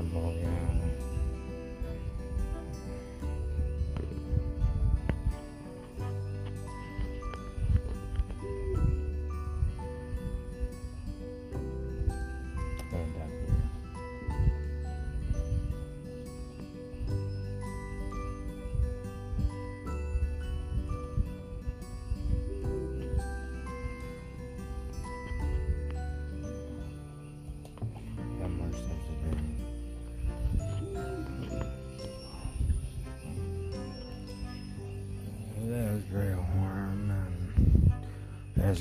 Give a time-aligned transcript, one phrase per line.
[0.00, 1.09] I put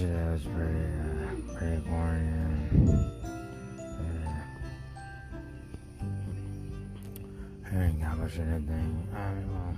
[0.00, 2.28] yesterday was pretty, uh, pretty boring
[2.88, 3.12] uh,
[7.66, 9.08] I didn't accomplish anything.
[9.12, 9.74] I mean, well,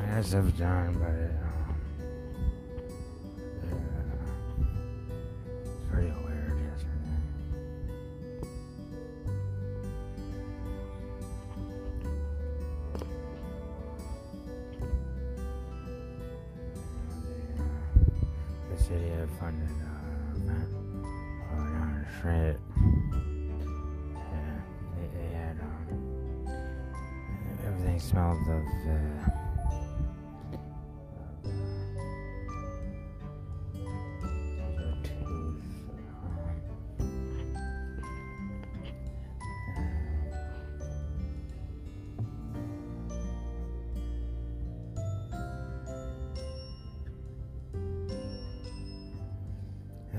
[0.06, 1.76] had stuff done, but it, um,
[5.62, 6.37] it's pretty weird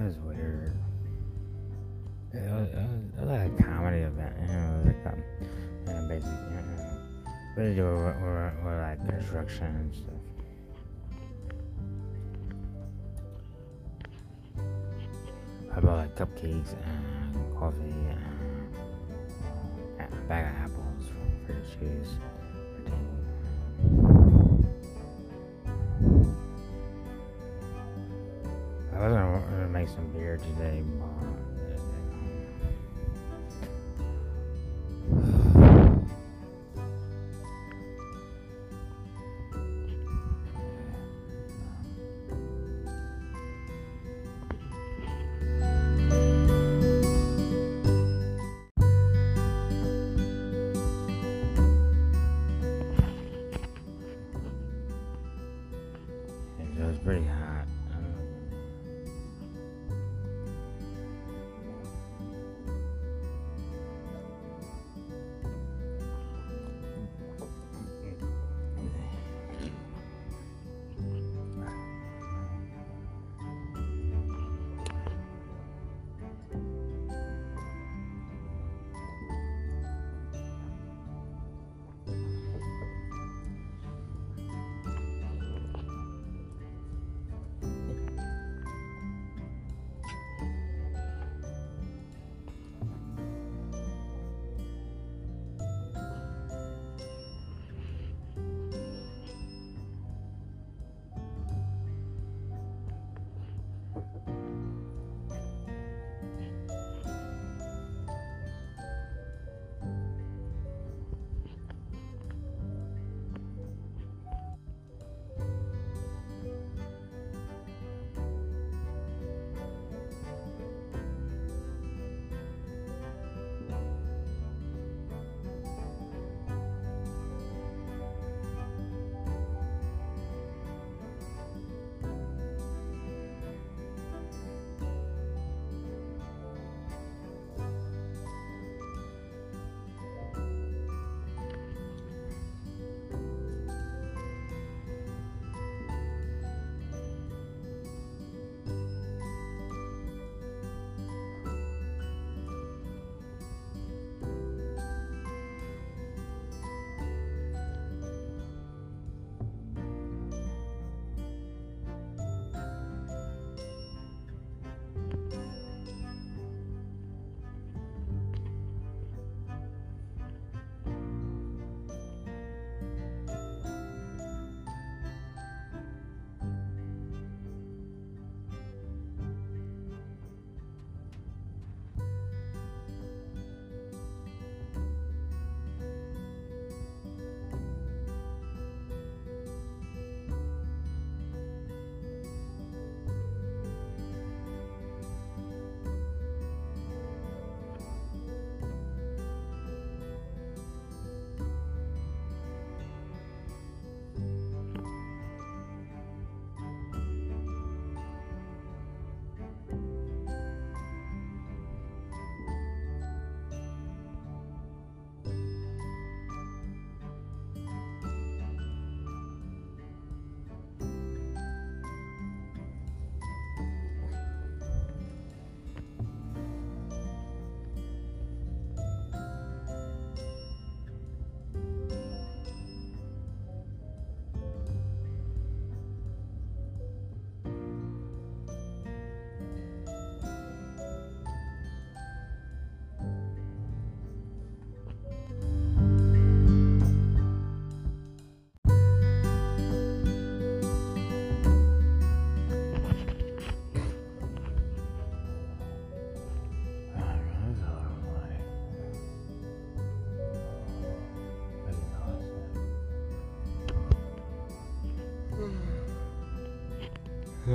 [0.10, 0.74] was weird.
[2.34, 5.14] It was, it was, it was like a comedy event, you know, it was like
[5.14, 5.22] um,
[5.86, 6.98] yeah, basically, you know,
[7.54, 10.24] what they do with, with, with like construction and stuff.
[15.76, 18.20] I bought like cupcakes and coffee and
[20.00, 21.06] a bag of apples
[21.46, 22.18] for the cheese.
[29.96, 30.84] Some beer today,
[31.20, 31.49] but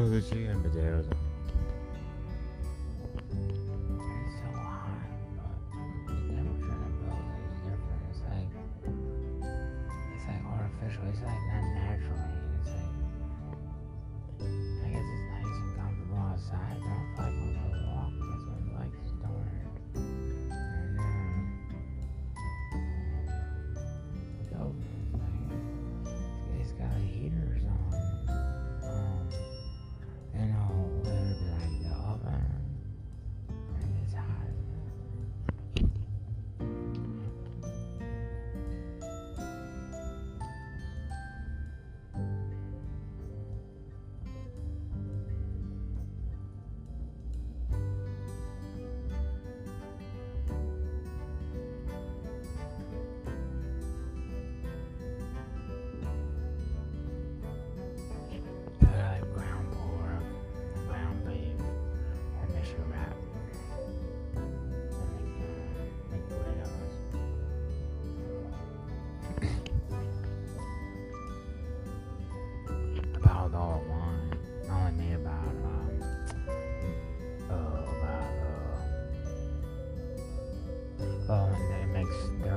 [0.05, 0.31] it's
[10.29, 11.05] like artificial.
[11.09, 12.43] It's like not natural.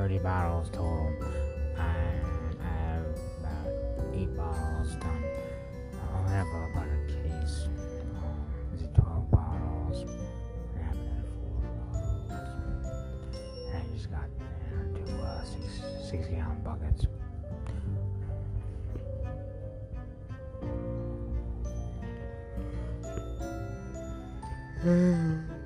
[0.08, 1.12] 30 bottles total.
[1.78, 1.82] I
[2.63, 3.06] have
[3.41, 3.67] about
[4.13, 5.24] 8 bottles done.
[6.15, 7.67] I'll have about a case.
[8.15, 10.06] Um, is it 12 bottles?
[10.78, 11.60] I have another 4
[11.91, 12.88] bottles.
[13.67, 14.30] And I just got
[14.96, 17.06] two uh, 6, six gallon buckets.
[24.82, 25.41] Hmm.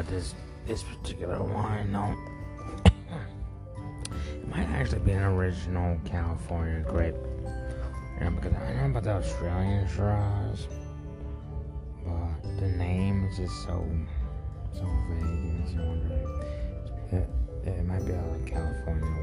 [0.00, 0.34] about this,
[0.66, 2.16] this particular wine, no.
[2.86, 7.14] It might actually be an original California grape.
[8.18, 10.68] Yeah, because I know about the Australian Shiraz,
[12.04, 13.86] but the name is just so
[14.72, 15.22] so vague.
[15.22, 16.14] It makes you wonder.
[17.12, 17.28] It,
[17.68, 19.19] it might be a California.